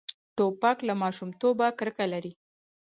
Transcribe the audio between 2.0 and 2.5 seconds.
لري.